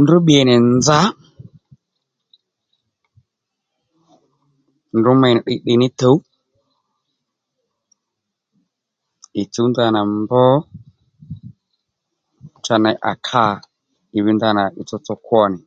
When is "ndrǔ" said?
0.00-0.16, 4.96-5.10